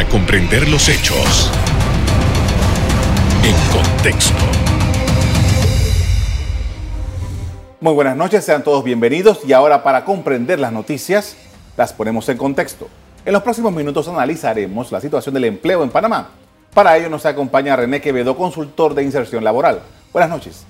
[0.00, 1.50] para comprender los hechos
[3.44, 4.42] en contexto.
[7.82, 11.36] Muy buenas noches, sean todos bienvenidos y ahora para comprender las noticias
[11.76, 12.88] las ponemos en contexto.
[13.26, 16.30] En los próximos minutos analizaremos la situación del empleo en Panamá.
[16.72, 19.82] Para ello nos acompaña René Quevedo, consultor de inserción laboral.
[20.14, 20.64] Buenas noches.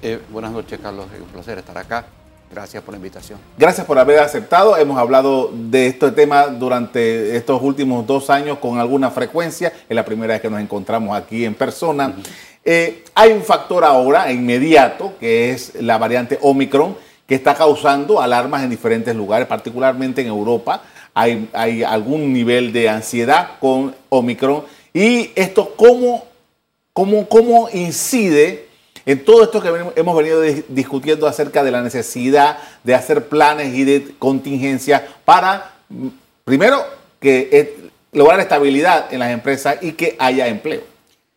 [0.00, 1.08] Eh, buenas noches, Carlos.
[1.14, 2.06] Es un placer estar acá.
[2.50, 3.38] Gracias por la invitación.
[3.58, 4.76] Gracias por haber aceptado.
[4.76, 9.72] Hemos hablado de este tema durante estos últimos dos años con alguna frecuencia.
[9.88, 12.14] Es la primera vez que nos encontramos aquí en persona.
[12.64, 16.96] Eh, hay un factor ahora inmediato, que es la variante Omicron,
[17.26, 20.82] que está causando alarmas en diferentes lugares, particularmente en Europa.
[21.14, 24.64] Hay, hay algún nivel de ansiedad con Omicron.
[24.94, 26.24] Y esto, ¿cómo,
[26.92, 28.65] cómo, cómo incide
[29.06, 33.84] en todo esto que hemos venido discutiendo acerca de la necesidad de hacer planes y
[33.84, 36.08] de contingencia para, mm,
[36.44, 36.84] primero,
[37.20, 40.82] que lograr estabilidad en las empresas y que haya empleo.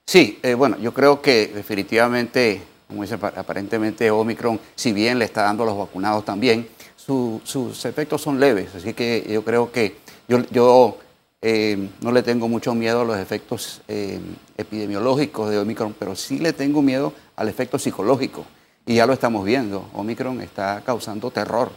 [0.05, 5.43] Sí, eh, bueno, yo creo que definitivamente, como dice, aparentemente Omicron, si bien le está
[5.43, 9.95] dando a los vacunados también, sus efectos son leves, así que yo creo que
[10.27, 10.97] yo,
[11.41, 14.19] eh, no le tengo mucho miedo a los efectos eh,
[14.57, 18.45] epidemiológicos de Omicron, pero sí le tengo miedo al efecto psicológico.
[18.85, 19.89] Y ya lo estamos viendo.
[19.93, 21.71] Omicron está causando terror.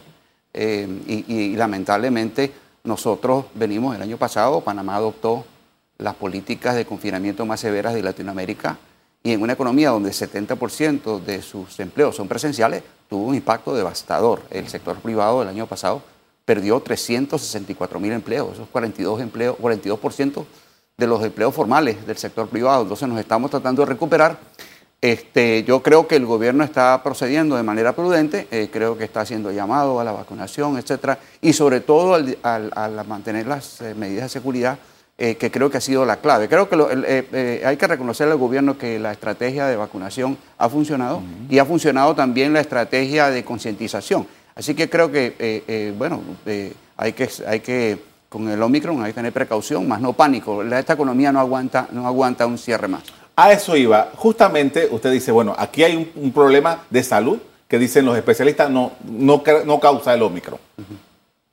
[0.53, 2.51] Eh, y, lamentablemente
[2.83, 5.45] nosotros venimos el año pasado, Panamá adoptó
[5.97, 8.77] las políticas de confinamiento más severas de Latinoamérica
[9.23, 14.41] y en una economía donde 70% de sus empleos son presenciales, tuvo un impacto devastador.
[14.49, 16.03] El sector privado el año pasado
[16.43, 20.45] perdió 364 mil empleos, esos 42 empleos, 42%
[20.97, 22.81] de los empleos formales del sector privado.
[22.81, 24.37] Entonces nos estamos tratando de recuperar
[25.03, 29.19] este, yo creo que el gobierno está procediendo de manera prudente, eh, creo que está
[29.19, 34.29] haciendo llamado a la vacunación, etcétera, y sobre todo al, mantener las eh, medidas de
[34.29, 34.79] seguridad,
[35.17, 36.47] eh, que creo que ha sido la clave.
[36.47, 41.59] Creo que hay que reconocerle al gobierno que la estrategia de vacunación ha funcionado y
[41.59, 44.25] ha funcionado también la estrategia de concientización.
[44.55, 46.21] Así que creo que, bueno,
[46.95, 50.63] hay que, hay que, con el Omicron hay que tener precaución, más no pánico.
[50.63, 53.03] Esta economía no aguanta, no aguanta un cierre más.
[53.35, 54.11] A eso iba.
[54.15, 58.91] Justamente usted dice, bueno, aquí hay un, problema de salud que dicen los especialistas no,
[59.03, 60.59] no, no causa el Omicron.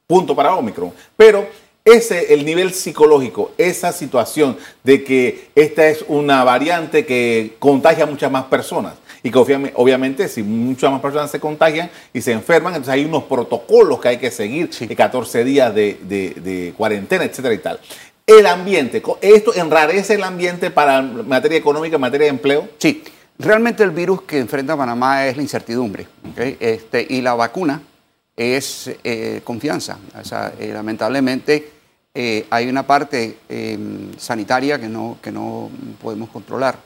[0.07, 0.93] Punto para Omicron.
[1.17, 1.47] Pero
[1.85, 8.07] ese, el nivel psicológico, esa situación de que esta es una variante que contagia a
[8.07, 12.75] muchas más personas y que obviamente si muchas más personas se contagian y se enferman,
[12.75, 17.59] entonces hay unos protocolos que hay que seguir, 14 días de, de cuarentena, etcétera y
[17.59, 17.81] tal
[18.27, 19.03] el ambiente.
[19.21, 22.69] ¿Esto enrarece el ambiente para materia económica, materia de empleo?
[22.79, 23.03] Sí,
[23.39, 26.07] realmente el virus que enfrenta Panamá es la incertidumbre.
[26.37, 27.83] Este, y la vacuna
[28.37, 29.99] es eh, confianza.
[30.59, 31.71] Eh, lamentablemente
[32.15, 35.71] eh, hay una parte em, sanitaria que no, que no
[36.01, 36.79] podemos controlar.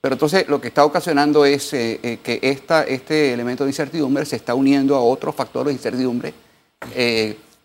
[0.00, 4.54] Pero entonces lo que está ocasionando es que esta, este elemento de incertidumbre se está
[4.54, 6.32] uniendo a otros factores de incertidumbre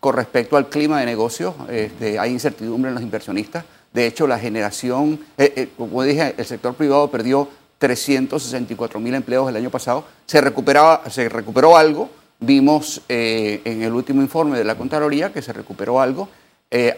[0.04, 3.64] con respecto al clima de negocios, este, hay incertidumbre en los inversionistas.
[3.90, 7.48] De hecho, la generación, eh, eh, como dije, el sector privado perdió
[7.78, 10.04] 364 mil empleos el año pasado.
[10.26, 12.10] Se, recuperaba, se recuperó algo.
[12.38, 16.28] Vimos eh, en el último informe de la Contraloría que se recuperó algo.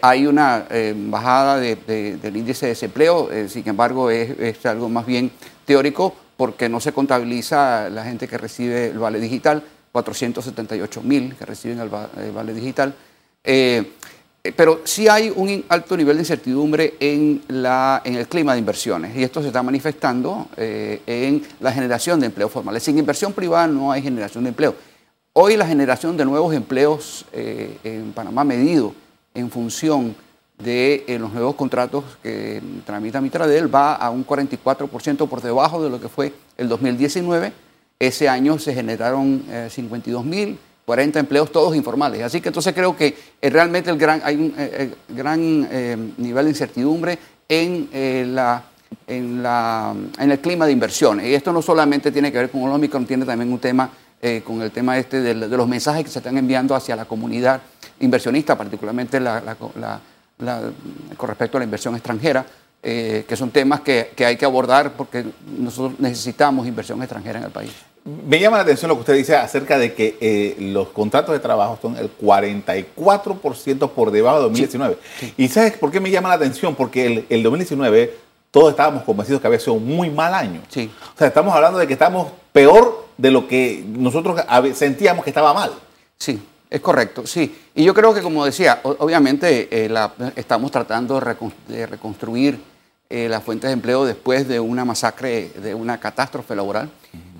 [0.01, 0.65] hay una
[1.09, 5.31] bajada del índice de desempleo, sin embargo, es, es, algo más bien
[5.65, 11.45] teórico porque no se contabiliza la gente que recibe el vale digital 478 mil que
[11.45, 12.93] reciben el, vale digital.
[13.43, 13.93] Eh,
[14.43, 18.59] eh, pero sí hay un alto nivel de incertidumbre en, la, en el clima de
[18.59, 22.83] inversiones y esto se está manifestando eh, en la generación de empleos formales.
[22.83, 24.75] Sin inversión privada no hay generación de empleo.
[25.33, 28.95] Hoy la generación de nuevos empleos en Panamá medido
[29.35, 30.15] en función
[30.57, 36.01] de los nuevos contratos que tramita Mitradel va a un 44% por debajo de lo
[36.01, 37.53] que fue el 2019
[37.99, 42.21] ese año se generaron 52 eh, mil, 40 empleos, todos informales.
[42.21, 46.51] Así que entonces creo que eh, realmente el gran, hay un eh, gran nivel de
[46.51, 47.17] incertidumbre
[47.49, 48.63] en, la,
[49.07, 51.27] en, la, en el clima de inversiones.
[51.27, 53.89] Y esto no solamente tiene que ver con el Omicron, tiene también un tema
[54.43, 57.61] con el tema este de, los mensajes que se están enviando hacia la comunidad
[57.99, 62.45] inversionista, particularmente la, con respecto a la inversión extranjera.
[62.81, 65.25] Que son temas que, que, hay que abordar porque
[65.57, 67.73] nosotros necesitamos inversión extranjera en el país.
[68.07, 71.39] Me llama la atención lo que usted dice acerca de que eh, los contratos de
[71.39, 74.97] trabajo son el 44% por debajo de 2019.
[75.35, 76.73] ¿Y sabes por qué me llama la atención?
[76.73, 78.15] Porque el, el, 2019
[78.49, 80.61] todos estábamos convencidos que había sido un muy mal año.
[80.69, 80.89] Sí.
[81.15, 84.39] O sea, estamos hablando de que estamos peor de lo que nosotros
[84.73, 85.71] sentíamos que estaba mal.
[86.17, 87.55] Sí, Es correcto, sí.
[87.75, 92.59] Y yo creo que, como decía, obviamente eh, estamos tratando de, reconstruir
[93.09, 96.89] eh, las fuentes de empleo después de una masacre, de una catástrofe laboral.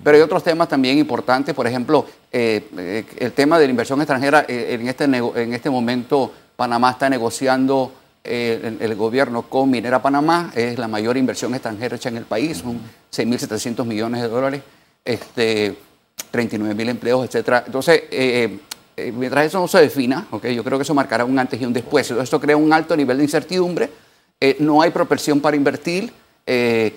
[0.02, 4.46] Pero hay otros temas también importantes, por ejemplo, eh, el tema de la inversión extranjera.
[4.48, 7.92] en, este en este momento, Panamá está negociando
[8.24, 12.80] el, gobierno con Minera Panamá, es la mayor inversión extranjera hecha en el país, son
[13.12, 14.62] 6.700 millones de dólares,
[15.04, 15.76] este,
[16.32, 17.64] 39.000 empleos, etc.
[17.66, 18.02] Entonces,
[18.98, 21.64] eh, mientras eso no se defina, okay, yo creo que eso marcará un antes y
[21.64, 22.10] un después.
[22.10, 23.88] Esto crea un alto nivel de incertidumbre,
[24.40, 26.12] eh, no hay proporción para invertir.
[26.44, 26.94] Eh,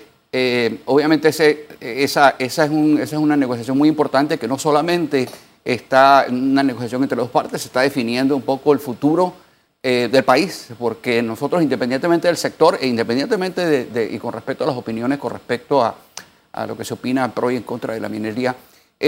[0.86, 1.44] obviamente esa,
[1.80, 5.28] esa, es un, esa, es una negociación muy importante que no solamente
[5.64, 9.34] está en una negociación entre dos partes, se está definiendo un poco el futuro
[9.82, 14.76] del país, porque nosotros independientemente del sector e independientemente de, y con respecto a las
[14.76, 15.96] opiniones con respecto a,
[16.52, 18.54] a, lo que se opina pro y en contra de la minería,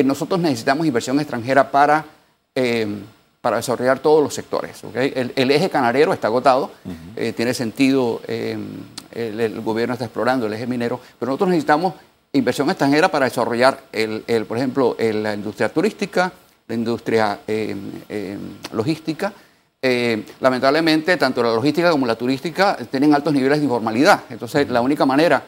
[0.04, 2.04] nosotros necesitamos inversión extranjera para
[2.56, 3.02] Em,
[3.40, 4.80] para desarrollar todos los sectores.
[4.94, 6.70] El, eje canarero está agotado,
[7.14, 8.64] eh, tiene sentido, em,
[9.12, 11.92] el, gobierno está explorando el eje minero, pero nosotros necesitamos
[12.32, 16.32] inversión extranjera para desarrollar, el, por ejemplo, la industria turística,
[16.68, 17.76] la industria em,
[18.72, 19.32] logística.
[20.40, 24.22] lamentablemente, tanto la logística como la turística tienen altos niveles de informalidad.
[24.30, 25.42] Entonces, la única manera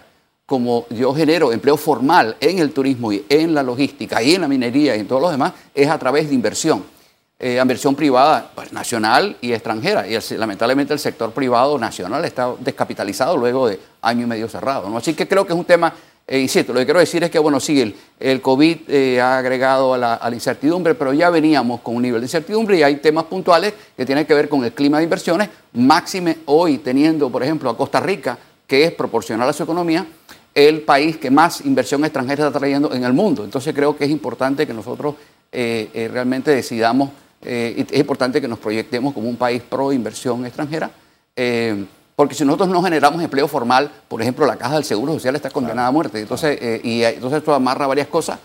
[0.45, 4.49] como yo genero empleo formal en el turismo y en la logística y en la
[4.49, 6.96] minería y en todos los demás, es a través de inversión
[7.39, 10.07] eh, inversión privada pues, nacional y extranjera.
[10.09, 14.89] Y lamentablemente el sector privado nacional está descapitalizado luego de año y medio cerrado.
[14.89, 14.97] ¿no?
[14.97, 15.93] Así que creo que es un tema,
[16.27, 19.93] eh, insisto, lo que quiero decir es que, bueno, sí, el, COVID eh, ha agregado
[19.93, 23.75] a la, incertidumbre, pero ya veníamos con un nivel de incertidumbre y hay temas puntuales
[23.95, 27.77] que tienen que ver con el clima de inversiones, máxime hoy teniendo, por ejemplo, a
[27.77, 30.07] Costa Rica, que es proporcional a su economía,
[30.55, 33.45] el país que más inversión extranjera está trayendo en el mundo.
[33.45, 35.17] Entonces creo que es importante que nosotros
[35.53, 37.11] realmente decidamos
[37.47, 40.91] eh, es importante que nos proyectemos como un país pro inversión extranjera,
[41.35, 41.85] eh,
[42.15, 45.51] porque si nosotros no generamos empleo formal, por ejemplo, la Caja del Seguro Social está
[45.51, 46.21] condenada a muerte.
[46.21, 48.39] Entonces, eh, y entonces esto amarra varias cosas.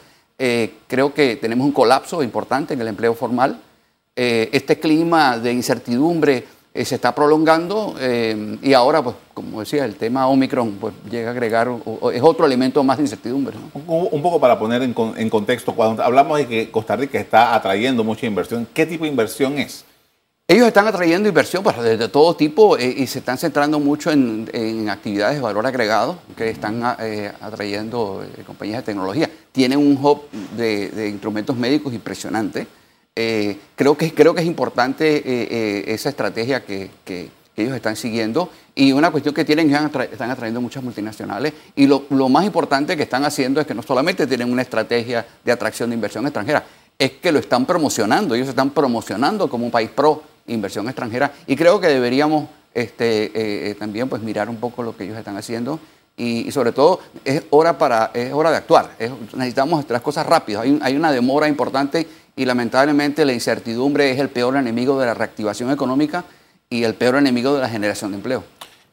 [0.88, 3.60] creo que tenemos un colapso importante en el empleo formal.
[4.16, 9.98] este clima de incertidumbre eh, se está prolongando eh, y ahora, pues, como decía, el
[9.98, 11.70] tema Omicron pues, llega a agregar,
[12.14, 13.58] es otro elemento más de incertidumbre.
[13.88, 18.06] Un, poco para poner en, en, contexto, cuando hablamos de que Costa Rica está atrayendo
[18.06, 19.84] mucha inversión, ¿qué tipo de inversión es?
[20.48, 24.50] Ellos están atrayendo inversión pues, de, todo tipo eh, y se están centrando mucho en,
[24.54, 29.30] en, actividades de valor agregado que están atrayendo compañías de tecnología.
[29.52, 30.22] Tienen un hub
[30.56, 32.66] de, de instrumentos médicos impresionante
[33.14, 36.90] eh, creo, que, creo que es importante eh, eh, esa estrategia que,
[37.58, 38.50] ellos están siguiendo.
[38.74, 41.54] Y una cuestión que tienen están atrayendo muchas multinacionales.
[41.76, 45.52] Y lo, más importante que están haciendo es que no solamente tienen una estrategia de
[45.52, 46.64] atracción de inversión extranjera,
[46.98, 51.34] es que lo están promocionando, ellos están promocionando como un país pro inversión extranjera.
[51.46, 55.80] Y creo que deberíamos este, también pues mirar un poco lo que ellos están haciendo.
[56.18, 58.92] Y, sobre todo es hora, para, es hora de actuar,
[59.34, 64.30] necesitamos hacer las cosas rápidas, hay una demora importante y lamentablemente la incertidumbre es el
[64.30, 66.26] peor enemigo de la reactivación económica
[66.70, 68.44] y el peor enemigo de la generación de empleo.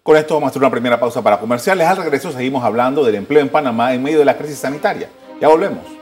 [0.02, 1.86] Con esto vamos a hacer una primera pausa para comerciales.
[1.86, 5.08] Al regreso seguimos hablando del empleo en Panamá en medio de la crisis sanitaria.
[5.40, 5.97] Ya volvemos.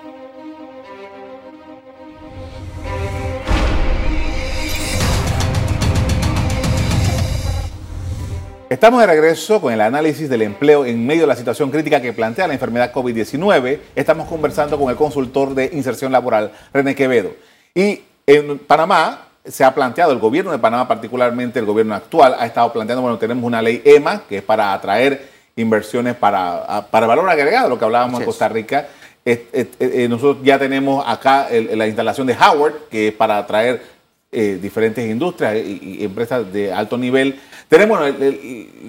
[8.76, 12.12] Estamos de regreso con el análisis del empleo en medio de la situación crítica que
[12.12, 13.78] plantea la enfermedad COVID-19.
[13.94, 17.30] Estamos conversando con el consultor de inserción laboral, René Quevedo.
[17.74, 22.44] Y en Panamá se ha planteado, el gobierno de Panamá, particularmente el gobierno actual, ha
[22.44, 27.30] estado planteando, bueno, tenemos una ley EMA, que es para atraer inversiones para, para valor
[27.30, 28.88] agregado, lo que hablábamos en Costa Rica.
[29.24, 33.95] Eh, nosotros ya tenemos acá la instalación de Howard, que es para atraer
[34.32, 37.98] eh, diferentes industrias y, empresas de alto nivel tenemos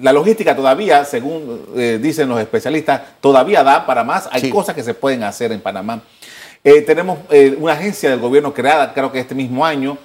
[0.00, 4.28] la logística todavía, según eh, dicen los especialistas, todavía da para más.
[4.30, 6.02] Hay cosas que se pueden hacer en Panamá.
[6.62, 7.18] Eh, tenemos
[7.58, 9.98] una agencia del gobierno creada, creo que este mismo año,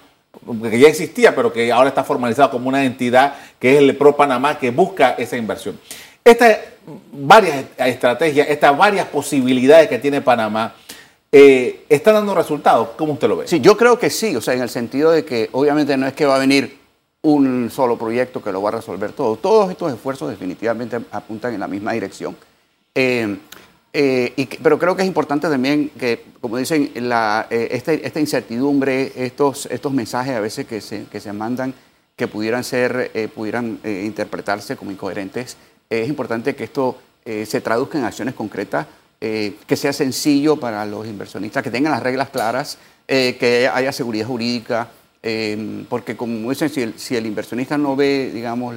[0.69, 4.15] que ya existía, pero que ahora está formalizada como una entidad que es el Pro
[4.15, 5.79] Panamá, que busca esa inversión.
[6.23, 6.57] Estas
[7.11, 10.73] varias estrategias, estas varias posibilidades que tiene Panamá,
[11.33, 12.89] ¿están dando resultados?
[12.95, 13.47] ¿Cómo usted lo ve?
[13.47, 16.13] Sí, yo creo que sí, o sea, en el sentido de que obviamente no es
[16.13, 16.83] que va a venir
[17.23, 19.37] un solo proyecto que lo va a resolver todo.
[19.37, 22.35] Todos estos esfuerzos definitivamente apuntan en la misma dirección.
[22.93, 23.37] Eh,
[23.93, 29.67] eh, pero creo que es importante también que, como dicen, eh, este, esta incertidumbre, estos,
[29.67, 31.73] estos mensajes a veces que se, que se mandan
[32.15, 35.57] que pudieran ser, pudieran interpretarse como incoherentes,
[35.89, 38.85] es importante que esto se traduzca en acciones concretas,
[39.23, 42.77] que sea sencillo para los inversionistas, que tengan las reglas claras,
[43.07, 44.89] que haya seguridad jurídica,
[45.25, 48.75] Eh, porque como dicen, si el, si el, inversionista no ve, digamos,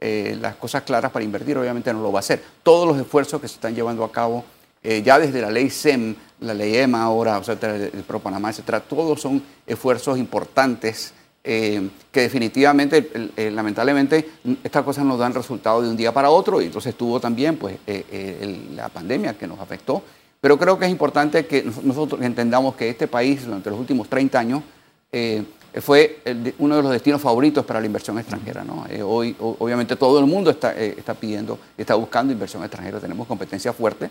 [0.00, 2.40] eh, las cosas claras para invertir, obviamente no lo va a hacer.
[2.62, 4.44] Todos los esfuerzos que se están llevando a cabo,
[4.80, 8.50] eh, ya desde la ley SEM, la ley EMA ahora, o sea, el Pro Panamá,
[8.50, 11.12] etcétera, todos son esfuerzos importantes
[11.42, 13.10] que definitivamente,
[13.50, 14.28] lamentablemente,
[14.62, 17.78] estas cosas nos dan resultado de un día para otro y entonces tuvo también pues,
[18.76, 20.02] la pandemia que nos afectó.
[20.42, 24.40] Pero creo que es importante que nosotros entendamos que este país durante los últimos 30
[24.40, 24.62] años
[25.12, 25.44] eh,
[25.80, 26.20] fue
[26.58, 28.64] uno de los destinos favoritos para la inversión extranjera.
[28.64, 28.84] ¿no?
[28.90, 32.98] Eh, hoy, obviamente, todo el mundo está, eh, está pidiendo, está buscando inversión extranjera.
[32.98, 34.10] Tenemos competencia fuerte.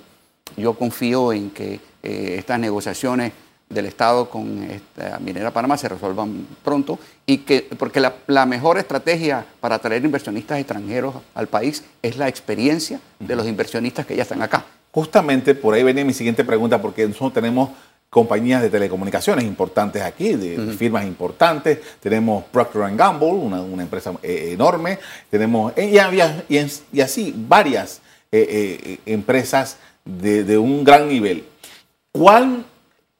[0.55, 3.33] Yo confío en que estas negociaciones
[3.73, 8.77] del Estado con esta minera Panamá se resuelvan pronto y que porque la, la, mejor
[8.77, 14.23] estrategia para atraer inversionistas extranjeros al país es la experiencia de los inversionistas que ya
[14.23, 14.65] están acá.
[14.91, 17.69] Justamente por ahí venía mi siguiente pregunta porque nosotros tenemos
[18.11, 21.79] compañías de telecomunicaciones importantes aquí, de firmas importantes.
[22.01, 24.99] Tenemos Procter Gamble, una, una empresa eh, enorme.
[25.29, 25.97] Tenemos, eh,
[26.49, 31.45] y, y, así, varias eh, empresas de, de, un gran nivel.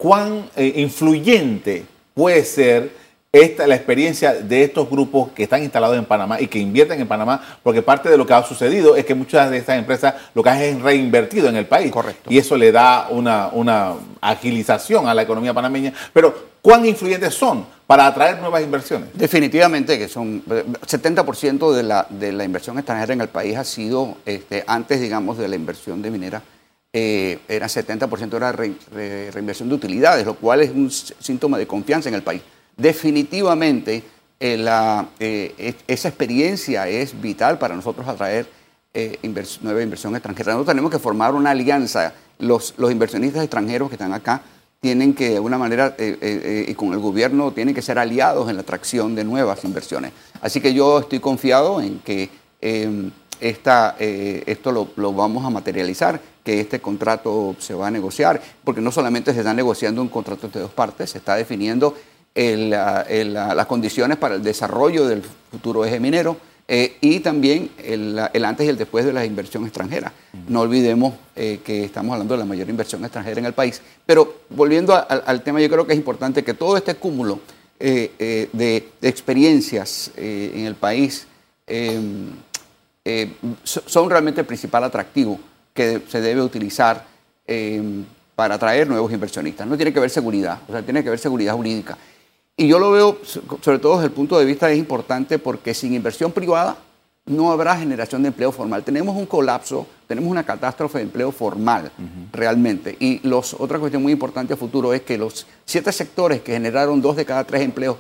[0.02, 6.06] ¿Cuán, cuán influyente puede ser esta, la experiencia de estos grupos que están instalados en
[6.06, 9.16] Panamá y que invierten en Panamá, porque parte de lo que ha sucedido es que
[9.16, 11.92] muchas de estas empresas lo que hacen es reinvertido en el país.
[11.92, 12.30] Correcto.
[12.34, 15.94] Y eso le da una, una agilización a la economía panameña.
[16.12, 19.10] Pero, ¿cuán influyentes son para atraer nuevas inversiones?
[19.14, 24.18] Definitivamente que son 70% de la, de la inversión extranjera en el país ha sido
[24.26, 26.42] este, antes, digamos, de la inversión de minera.
[26.94, 32.16] Eh, era 70% era reinversión de utilidades, lo cual es un síntoma de confianza en
[32.16, 32.42] el país
[32.78, 34.04] definitivamente
[34.40, 38.48] eh, eh, esa experiencia es vital para nosotros atraer
[38.94, 39.20] eh,
[39.62, 40.54] nueva inversión extranjera.
[40.54, 42.14] Nosotros tenemos que formar una alianza.
[42.40, 44.42] Los, inversionistas extranjeros que están acá
[44.80, 48.64] tienen que, de alguna manera, y con el gobierno, tienen que ser aliados en la
[48.64, 50.12] atracción de nuevas inversiones.
[50.42, 56.60] Así que yo estoy confiado en que em, esta, esto lo, vamos a materializar, que
[56.60, 60.60] este contrato se va a negociar, porque no solamente se está negociando un contrato de
[60.60, 61.96] dos partes, se está definiendo
[62.34, 65.22] las condiciones para el desarrollo del
[65.52, 70.14] futuro eje minero eh, y también el, antes y el después de la inversión extranjera.
[70.48, 73.82] No olvidemos eh, que estamos hablando de la mayor inversión extranjera en el país.
[74.06, 77.40] Pero volviendo al tema, yo creo que es importante que todo este cúmulo
[77.78, 81.28] eh, de, experiencias en el país
[81.68, 82.30] em,
[83.64, 85.40] son realmente el principal atractivo
[85.74, 87.06] que se debe utilizar
[87.48, 89.68] em, para atraer nuevos inversionistas.
[89.68, 91.98] No tiene que ver seguridad, o sea, tiene que ver seguridad jurídica.
[92.58, 93.18] Y yo lo veo,
[93.62, 96.78] sobre todo desde el punto de vista, es importante porque sin inversión privada
[97.26, 98.84] no habrá generación de empleo formal.
[98.84, 101.92] Tenemos un colapso, tenemos una catástrofe de empleo formal
[102.32, 102.96] realmente.
[103.00, 107.02] Y los, otra cuestión muy importante a futuro es que los siete sectores que generaron
[107.02, 107.98] dos de cada tres empleos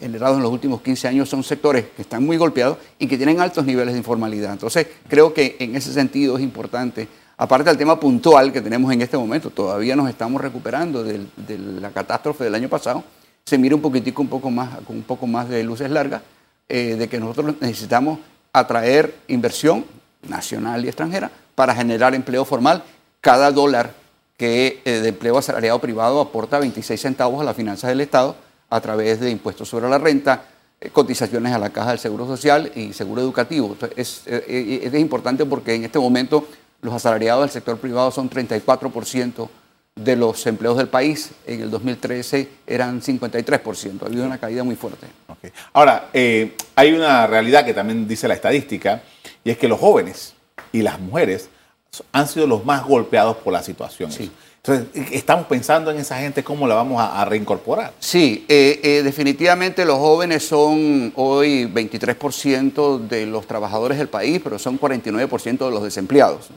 [0.00, 3.64] en los últimos 15 años son sectores que están muy golpeados y que tienen altos
[3.64, 4.52] niveles de informalidad.
[4.52, 9.00] Entonces, creo que en ese sentido es importante, aparte del tema puntual que tenemos en
[9.00, 11.26] este momento, todavía nos estamos recuperando de
[11.80, 13.04] la catástrofe del año pasado,
[13.44, 16.22] se mire un poquitico, un poco más, con un poco más de luces largas,
[16.68, 18.18] eh, de que nosotros necesitamos
[18.52, 19.84] atraer inversión
[20.28, 22.82] nacional y extranjera para generar empleo formal.
[23.20, 23.92] Cada dólar
[24.38, 28.34] que eh, de empleo asalariado privado aporta 26 centavos a las finanzas del Estado
[28.74, 30.46] a través de impuestos sobre la renta,
[30.80, 33.76] eh, cotizaciones a la Caja del Seguro Social y Seguro Educativo.
[33.96, 36.48] es, es importante porque en este momento
[36.82, 39.48] los asalariados del sector privado son 34%
[39.94, 44.02] de los empleos del país en el 2013 eran 53%.
[44.02, 45.06] Ha habido una caída muy fuerte.
[45.72, 49.02] Ahora, eh, hay una realidad que también dice la estadística,
[49.44, 50.34] y es que los jóvenes
[50.72, 51.48] y las mujeres
[52.10, 54.10] han sido los más golpeados por la situación.
[54.66, 57.92] Entonces, estamos pensando en esa gente, ¿cómo la vamos a, reincorporar?
[57.98, 64.58] Sí, eh, eh, definitivamente los jóvenes son hoy 23% de los trabajadores del país, pero
[64.58, 66.48] son 49% de los desempleados.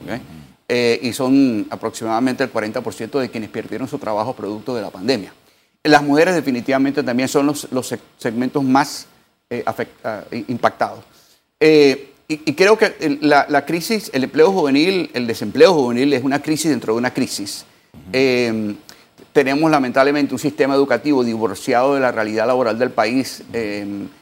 [0.70, 5.34] Eh, y son aproximadamente el 40% de quienes perdieron su trabajo producto de la pandemia.
[5.82, 9.06] Las mujeres definitivamente también son los, los segmentos más
[9.50, 9.64] eh,
[10.04, 11.04] ah, impactados.
[11.60, 16.42] Eh, y, creo que la, la, crisis, el empleo juvenil, el desempleo juvenil es una
[16.42, 17.64] crisis dentro de una crisis.
[19.32, 23.42] Tenemos lamentablemente un sistema educativo divorciado de la realidad laboral del país.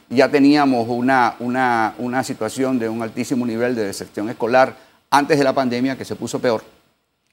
[0.09, 4.75] ya teníamos una, una, una situación de un altísimo nivel de deserción escolar
[5.09, 6.63] antes de la pandemia, que se puso peor.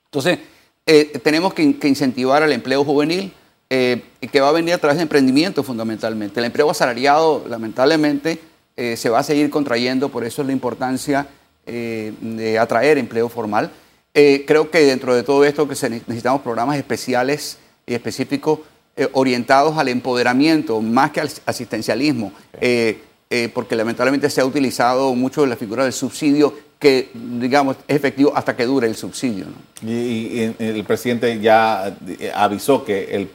[0.06, 0.38] Entonces,
[0.86, 3.32] eh, tenemos que, incentivar al empleo juvenil,
[3.70, 6.40] eh, que va a venir a través de emprendimiento fundamentalmente.
[6.40, 8.40] El empleo asalariado, lamentablemente,
[8.76, 11.26] eh, se va a seguir contrayendo, por eso es la importancia
[11.66, 13.70] de atraer empleo formal.
[14.14, 18.60] Creo que dentro de todo esto que necesitamos programas especiales y específicos
[18.96, 25.12] eh, orientados al empoderamiento más que al asistencialismo, eh, eh, porque lamentablemente se ha utilizado
[25.16, 29.46] mucho la figura del subsidio que, digamos, es efectivo hasta que dure el subsidio.
[29.84, 31.96] Y, el presidente ya
[32.36, 33.26] avisó que el,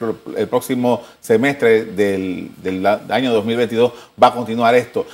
[0.47, 5.05] próximo semestre del, año 2022 va a continuar esto.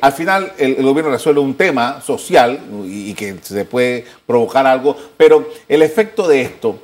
[0.00, 5.48] Al final el, gobierno resuelve un tema social y, que se puede provocar algo, pero
[5.68, 6.78] el efecto de esto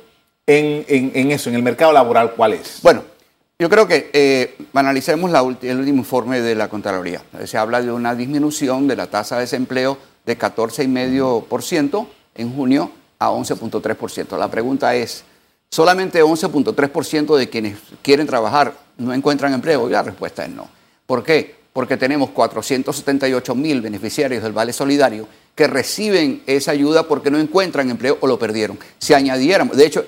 [0.45, 2.79] en, eso, en el mercado laboral, ¿cuál es?
[2.81, 3.03] Bueno,
[3.59, 5.31] yo creo que eh, analicemos
[5.61, 7.21] el último informe de la Contraloría.
[7.45, 13.29] Se habla de una disminución de la tasa de desempleo de 14,5% en junio a
[13.29, 14.37] 11,3%.
[14.37, 15.23] La pregunta es,
[15.69, 19.87] ¿solamente 11,3% de quienes quieren trabajar no encuentran empleo?
[19.87, 20.67] Y la respuesta es no.
[21.05, 21.60] ¿Por qué?
[21.73, 27.89] Porque tenemos 478 mil beneficiarios del Vale Solidario que reciben esa ayuda porque no encuentran
[27.89, 28.79] empleo o lo perdieron.
[28.99, 30.05] Si añadiéramos, de hecho,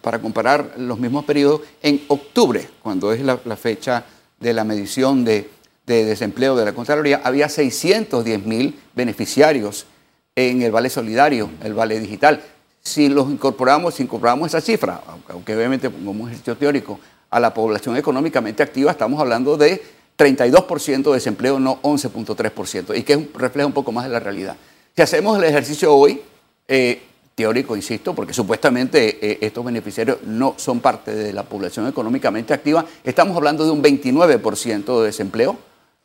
[0.00, 4.04] para comparar los mismos periodos, en octubre, cuando es la, fecha
[4.40, 5.48] de la medición de,
[5.86, 9.86] desempleo de la Contraloría, había 610 mil beneficiarios
[10.34, 12.42] en el Vale Solidario, el Vale Digital.
[12.82, 16.98] Si los incorporamos, si incorporamos esa cifra, aunque obviamente como ejercicio teórico,
[17.30, 19.82] a la población económicamente activa, estamos hablando de
[20.16, 24.56] 32% de desempleo, no 11.3%, y que refleja un poco más de la realidad.
[24.94, 26.20] Si hacemos el ejercicio hoy,
[26.68, 27.02] eh,
[27.34, 32.84] teórico, insisto, porque supuestamente eh, estos beneficiarios no son parte de la población económicamente activa,
[33.02, 35.56] estamos hablando de un 29% de desempleo,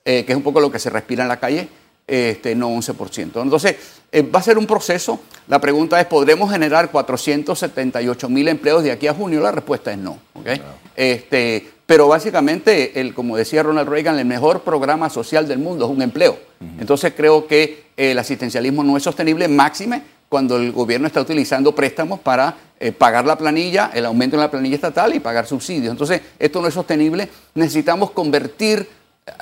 [0.04, 1.70] eh, que es un poco lo que se respira en la calle,
[2.08, 3.44] este, no 11%.
[3.44, 3.76] Entonces,
[4.34, 5.20] va a ser un proceso.
[5.48, 9.40] La pregunta es, ¿podremos generar 478 mil empleos de aquí a junio?
[9.40, 10.18] La respuesta es no.
[10.34, 10.60] ¿okay?
[10.96, 15.92] Este, pero básicamente, el, como decía Ronald Reagan, el mejor programa social del mundo es
[15.92, 16.38] un empleo.
[16.80, 22.20] Entonces creo que el asistencialismo no es sostenible, máxime cuando el gobierno está utilizando préstamos
[22.20, 25.90] para eh, pagar la planilla, el aumento en la planilla estatal y pagar subsidios.
[25.90, 27.28] Entonces, esto no es sostenible.
[27.56, 28.88] Necesitamos convertir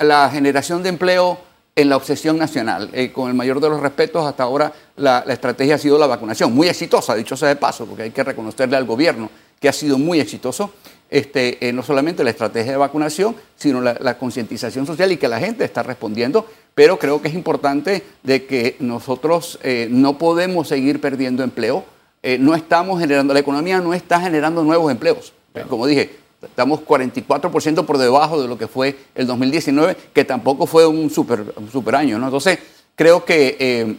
[0.00, 1.38] la generación de empleo
[1.76, 2.88] en la obsesión nacional.
[2.94, 6.06] Eh, con el mayor de los respetos, hasta ahora la, la, estrategia ha sido la
[6.06, 9.28] vacunación, muy exitosa, dicho sea de paso, porque hay que reconocerle al gobierno
[9.60, 10.72] que ha sido muy exitoso
[11.10, 15.40] este, eh, no solamente la estrategia de vacunación, sino la, concientización social y que la
[15.40, 16.46] gente está respondiendo.
[16.74, 21.84] Pero creo que es importante de que nosotros eh, no podemos seguir perdiendo empleo.
[22.22, 25.32] Eh, no estamos generando, la economía no está generando nuevos empleos.
[25.68, 30.86] Como dije, estamos 44% por debajo de lo que fue el 2019, que tampoco fue
[30.86, 32.18] un super, super año.
[32.18, 32.26] ¿no?
[32.26, 32.58] Entonces,
[32.94, 33.96] creo que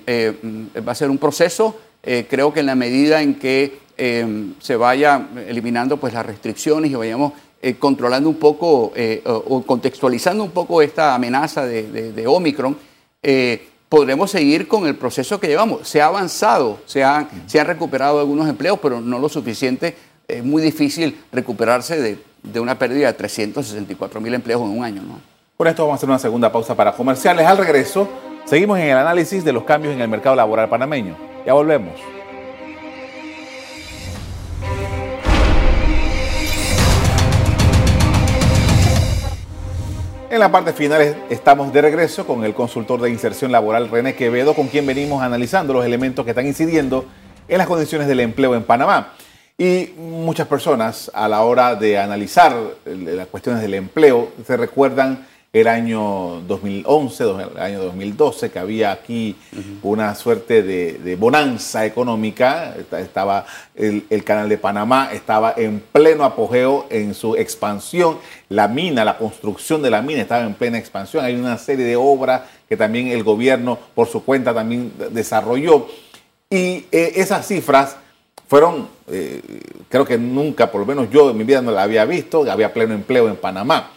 [0.88, 1.78] va a ser un proceso.
[2.02, 6.96] creo que en la medida en que Em, se vaya eliminando pues, las restricciones y
[6.96, 12.78] vayamos eh, controlando un poco eh, o, contextualizando un poco esta amenaza de, Omicron,
[13.22, 15.86] eh, podremos seguir con el proceso que llevamos.
[15.86, 17.04] Se ha avanzado, se,
[17.46, 19.98] se han recuperado algunos empleos, pero no lo suficiente.
[20.26, 25.02] Es muy difícil recuperarse de, de una pérdida de 364 mil empleos en un año.
[25.02, 25.20] ¿no?
[25.58, 27.46] Por esto vamos a hacer una segunda pausa para comerciales.
[27.46, 28.08] Al regreso,
[28.46, 31.18] seguimos en el análisis de los cambios en el mercado laboral panameño.
[31.46, 32.19] Ya volvemos.
[40.32, 44.54] En la parte final estamos de regreso con el consultor de inserción laboral René Quevedo,
[44.54, 47.06] con quien venimos analizando los elementos que están incidiendo
[47.48, 49.14] en las condiciones del empleo en Panamá.
[49.58, 55.68] Y muchas personas a la hora de analizar las cuestiones del empleo se recuerdan el
[55.68, 59.36] año 2011, el año 2012, que había aquí
[59.82, 62.76] una suerte de, bonanza económica.
[62.92, 68.20] Estaba el, canal de Panamá, estaba en pleno apogeo en su expansión.
[68.50, 71.26] La mina, la construcción de la mina estaba en plena expansión.
[71.26, 75.88] Hay una serie de obras que también el gobierno por su cuenta también desarrolló.
[76.52, 77.98] Y eh, esas cifras
[78.48, 79.42] fueron, eh,
[79.90, 82.72] creo que nunca, por lo menos yo en mi vida no la había visto, había
[82.72, 83.92] pleno empleo en Panamá.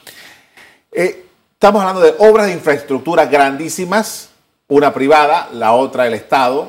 [0.91, 1.27] Eh,
[1.63, 4.31] Estamos hablando de obras de infraestructura grandísimas,
[4.67, 6.67] una privada, la otra el Estado,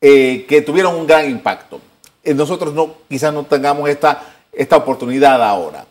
[0.00, 1.78] eh, que tuvieron un gran impacto.
[2.24, 5.84] Eh, nosotros no, quizás no tengamos esta, esta oportunidad ahora.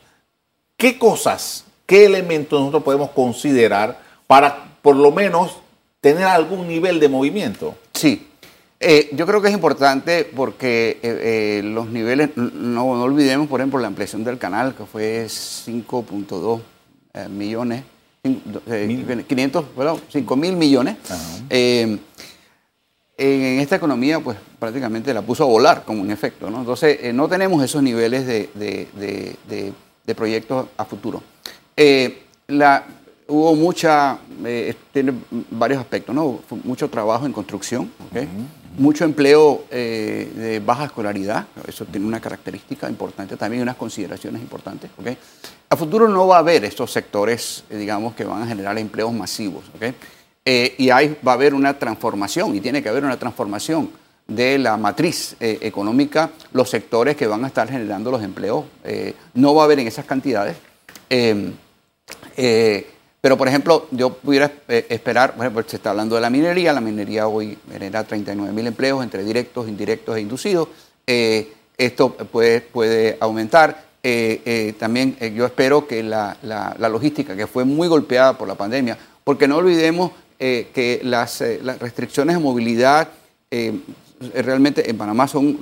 [0.75, 5.57] ¿Qué cosas, qué elementos nosotros podemos considerar para por lo menos
[6.01, 7.75] tener algún nivel de movimiento?
[7.93, 8.29] Sí,
[8.79, 13.85] eh, yo creo que es importante porque los niveles, no, no, olvidemos, por ejemplo, la
[13.85, 16.61] ampliación del canal, que fue 5.2
[17.29, 17.83] millones
[18.21, 20.97] 500, bueno, 5 mil millones.
[21.49, 21.97] Eh,
[23.17, 26.49] en esta economía, pues prácticamente la puso a volar como un efecto.
[26.49, 26.59] ¿no?
[26.59, 29.73] Entonces, eh, no tenemos esos niveles de,
[30.15, 31.21] proyectos a futuro.
[31.75, 32.85] Eh, la,
[33.27, 34.17] hubo mucha,
[34.91, 35.13] tiene
[35.51, 36.39] varios aspectos, ¿no?
[36.63, 37.91] Mucho trabajo en construcción,
[38.77, 44.89] mucho empleo eh, de baja escolaridad, eso tiene una característica importante también, unas consideraciones importantes.
[45.69, 49.13] A futuro no va a haber estos sectores, eh, digamos, que van a generar empleos
[49.13, 49.65] masivos.
[50.45, 53.89] Eh, y ahí va a haber una transformación, y tiene que haber una transformación
[54.27, 58.63] de la matriz económica, los sectores que van a estar generando los empleos.
[59.33, 60.55] no va a haber en esas cantidades.
[63.21, 66.71] Pero, por ejemplo, yo pudiera eh, esperar, por ejemplo, se está hablando de la minería,
[66.71, 70.69] la minería hoy genera 39 mil empleos entre directos, indirectos e inducidos.
[71.05, 73.89] Eh, esto puede, puede aumentar.
[74.01, 76.37] Eh, también yo espero que la,
[76.79, 81.41] logística, que fue muy golpeada por la pandemia, porque no olvidemos que las,
[81.79, 83.09] restricciones de movilidad
[84.33, 85.57] realmente en Panamá son,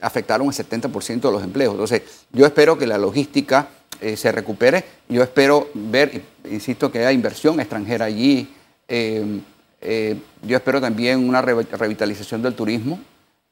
[0.00, 1.72] afectaron el 70% de los empleos.
[1.72, 3.68] Entonces, yo espero que la logística
[4.00, 4.84] eh, se recupere.
[5.08, 8.48] Yo espero ver, insisto, que haya inversión extranjera allí.
[8.88, 9.40] Eh,
[9.80, 13.00] eh, yo espero también una revitalización del turismo,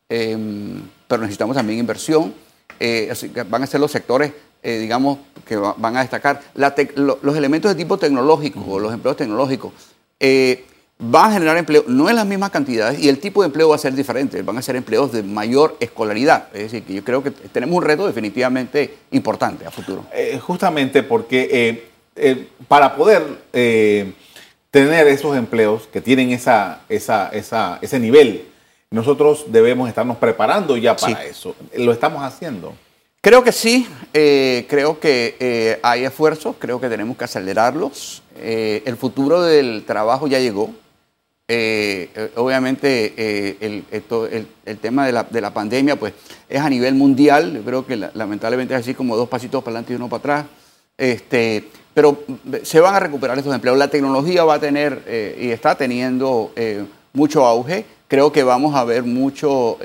[0.08, 2.34] pero necesitamos también inversión.
[3.48, 4.32] van a ser los sectores,
[4.62, 6.40] digamos, que van a destacar.
[6.54, 9.72] los elementos de tipo tecnológico, los empleos tecnológicos
[11.00, 13.76] va a generar empleo, no en las mismas cantidades, y el tipo de empleo va
[13.76, 16.48] a ser diferente, van a ser empleos de mayor escolaridad.
[16.52, 20.04] Es decir, que yo creo que tenemos un reto definitivamente importante a futuro.
[20.12, 23.22] Eh, justamente porque eh, eh, para poder
[24.70, 28.44] tener esos empleos que tienen esa, esa, ese nivel,
[28.90, 31.54] nosotros debemos estarnos preparando ya para eso.
[31.76, 32.74] ¿Lo estamos haciendo?
[33.20, 38.22] Creo que sí, creo que hay esfuerzos, creo que tenemos que acelerarlos.
[38.40, 40.72] el futuro del trabajo ya llegó.
[41.50, 46.12] Eh, eh, obviamente eh, el, el, tema de la, de la, pandemia pues,
[46.46, 49.94] es a nivel mundial, yo creo que lamentablemente es así como dos pasitos para adelante
[49.94, 50.46] y uno para atrás,
[50.98, 52.22] este, pero
[52.62, 53.78] se van a recuperar estos empleos.
[53.78, 56.52] La tecnología va a tener y está teniendo
[57.14, 59.78] mucho auge, creo que vamos a ver mucho,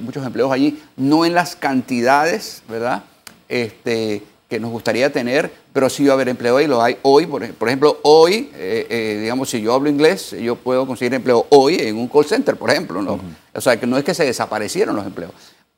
[0.00, 3.04] muchos empleos allí, no en las cantidades, ¿verdad?
[3.48, 7.26] Este, que nos gustaría tener, pero sí va a haber empleo y lo hay hoy.
[7.26, 11.76] Por, ejemplo, hoy, eh, eh, digamos, si yo hablo inglés, yo puedo conseguir empleo hoy
[11.80, 13.02] en un call center, por ejemplo.
[13.02, 13.18] ¿no?
[13.54, 15.32] O sea, que no es que se desaparecieron los empleos.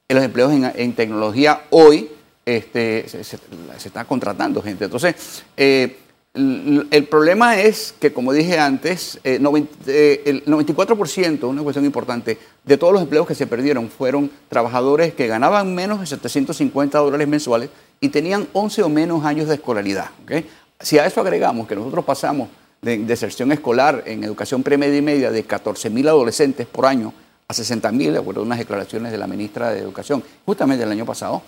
[0.09, 2.11] Los empleos en, tecnología hoy
[2.45, 3.39] este, se, se,
[3.85, 4.85] está contratando gente.
[4.85, 5.97] Entonces, eh,
[6.35, 13.03] el problema es que, como dije antes, el 94%, una cuestión importante, de todos los
[13.03, 18.49] empleos que se perdieron fueron trabajadores que ganaban menos de 750 dólares mensuales y tenían
[18.53, 20.11] 11 o menos años de escolaridad.
[20.81, 22.49] Si a eso agregamos que nosotros pasamos
[22.81, 27.13] de deserción escolar en educación premedia y media de 14 mil adolescentes por año
[27.49, 30.93] a 60 mil, de acuerdo a unas declaraciones de la ministra de Educación, justamente el
[30.93, 31.43] año pasado,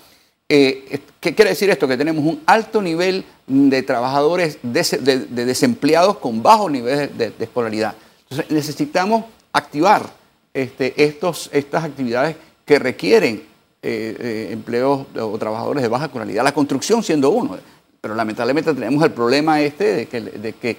[0.49, 1.87] eh, ¿qué quiere decir esto?
[1.87, 7.95] Que tenemos un alto nivel de trabajadores de, desempleados con bajo nivel de, escolaridad.
[8.23, 10.11] Entonces necesitamos activar
[10.53, 12.35] este, estos, estas actividades
[12.65, 13.45] que requieren
[13.83, 17.59] eh, eh, empleos o trabajadores de baja escolaridad, la construcción siendo uno.
[18.01, 20.77] Pero lamentablemente tenemos el problema este de que, de que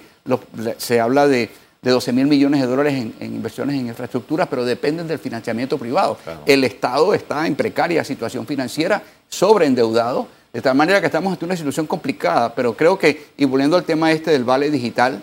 [0.78, 1.50] se habla de,
[1.82, 6.16] de 12 mil millones de dólares en, inversiones en infraestructura, pero dependen del financiamiento privado.
[6.46, 11.56] El Estado está en precaria situación financiera, sobreendeudado, de tal manera que estamos ante una
[11.56, 15.22] situación complicada, pero creo que, y volviendo al tema este del vale digital,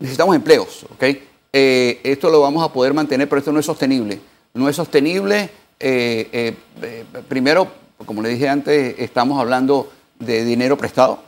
[0.00, 1.04] necesitamos empleos, ¿ok?
[1.52, 4.18] Eh, esto lo vamos a poder mantener, pero esto no es sostenible.
[4.54, 7.68] No es sostenible eh, eh, eh, primero,
[8.06, 11.22] como le dije antes, estamos hablando de dinero prestado,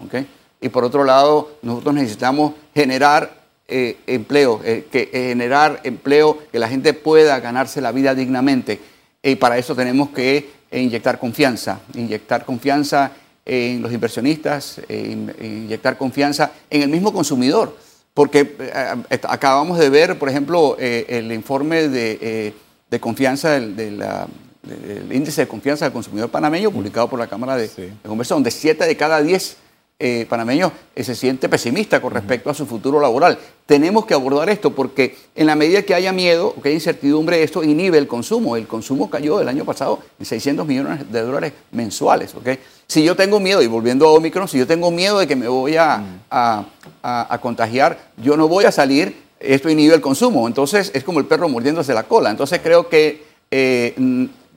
[0.61, 4.61] Y por otro lado, nosotros necesitamos generar empleo,
[4.93, 8.81] generar empleo que la gente pueda ganarse la vida dignamente.
[9.23, 13.11] Y para eso tenemos que inyectar confianza, inyectar confianza
[13.45, 17.77] en los inversionistas, inyectar confianza en el mismo consumidor.
[18.15, 18.57] Porque
[19.29, 22.55] acabamos de ver, por ejemplo, el informe de
[22.91, 24.03] de confianza del,
[25.11, 27.69] índice de confianza del consumidor panameño publicado por la Cámara de,
[28.05, 29.57] Comercio, donde 7 de cada 10
[29.99, 33.39] eh, panameños eh, se siente pesimista con respecto a su futuro laboral.
[33.65, 37.65] Tenemos que abordar esto porque en la medida que haya miedo, que haya incertidumbre, esto
[37.65, 38.57] inhibe el consumo.
[38.57, 42.35] El consumo cayó el año pasado en 600 millones de dólares mensuales.
[42.35, 42.59] ¿okay?
[42.87, 45.49] Si yo tengo miedo, y volviendo a Omicron, si yo tengo miedo de que me
[45.49, 50.47] voy a, a contagiar, yo no voy a salir esto inhibe el consumo.
[50.47, 52.31] Entonces es como el perro mordiéndose la cola.
[52.31, 53.95] Entonces creo que eh,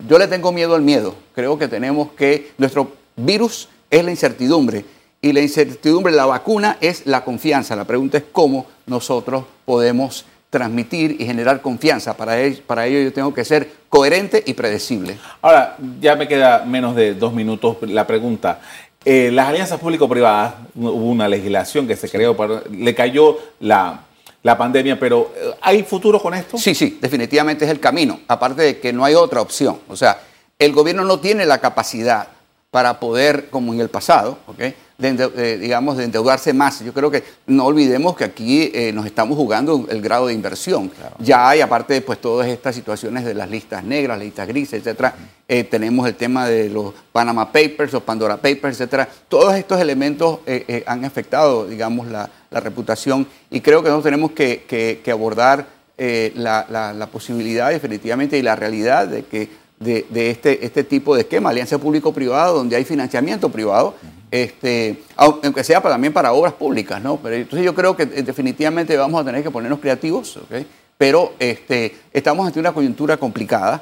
[0.08, 1.16] yo le tengo miedo al miedo.
[1.34, 4.86] Creo que tenemos que, nuestro virus es la incertidumbre
[5.22, 7.76] y la incertidumbre, la vacuna es la confianza.
[7.76, 12.16] La pregunta es cómo nosotros podemos transmitir y generar confianza.
[12.16, 15.18] Para ello, para ello yo tengo que ser coherente y predecible.
[15.42, 18.62] Ahora, ya me queda menos de dos minutos la pregunta.
[19.06, 24.02] Eh, las alianzas público-privadas, hubo una legislación que se creó, para, le cayó la
[24.44, 26.58] la pandemia, pero eh, ¿hay futuro con esto?
[26.58, 29.80] Sí, sí, definitivamente es el camino, aparte de que no hay otra opción.
[29.88, 30.20] O sea,
[30.58, 32.28] el gobierno no tiene la capacidad
[32.72, 34.76] para poder, como en el pasado, ¿okay?
[35.00, 36.84] De, digamos, de endeudarse más.
[36.84, 40.92] Yo creo que no olvidemos que aquí eh, nos estamos jugando el grado de inversión.
[41.20, 45.16] Ya hay, aparte de pues, todas estas situaciones de las listas negras, listas grises, etcétera,
[45.48, 49.08] eh, tenemos el tema de los Panama Papers, los Pandora Papers, etcétera.
[49.30, 55.04] Todos estos elementos eh, han afectado, digamos, la, reputación y creo que nosotros tenemos que,
[55.12, 55.68] abordar
[56.00, 61.50] la, la posibilidad definitivamente y la realidad de que de, este, este tipo de esquema,
[61.50, 63.96] alianza público-privada, donde hay financiamiento privado,
[64.32, 67.18] este, aunque sea también para obras públicas, ¿no?
[67.18, 70.66] Pero entonces yo creo que eh, definitivamente vamos a tener que ponernos creativos, ¿ok?
[70.98, 73.82] Pero este, estamos ante una coyuntura complicada,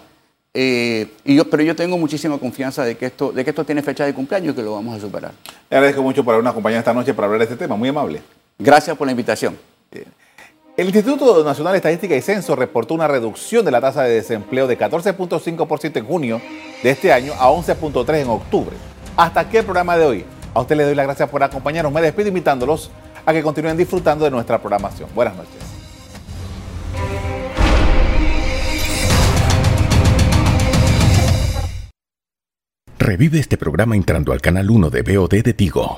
[0.54, 3.84] eh, y yo, pero yo tengo muchísima confianza de que, esto, de que esto tiene
[3.84, 5.32] fecha de cumpleaños y que lo vamos a superar.
[5.70, 8.22] Le agradezco mucho por habernos acompañado esta noche para hablar de este tema, muy amable.
[8.58, 9.58] Gracias por la invitación.
[10.78, 14.68] El Instituto Nacional de Estadística y Censo reportó una reducción de la tasa de desempleo
[14.68, 16.42] de 14.5% en junio
[16.84, 18.76] de este año a 11.3% en octubre.
[19.16, 20.37] Hasta aquí el programa de hoy.
[20.54, 21.92] A usted le doy las gracias por acompañarnos.
[21.94, 22.92] Me despido invitándolos
[23.26, 25.10] a que continúen disfrutando de nuestra programación.
[25.14, 25.78] Buenas noches.
[33.00, 35.98] Revive este programa entrando al canal 1 de BOD de Tigo.